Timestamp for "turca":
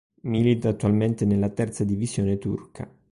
2.39-2.89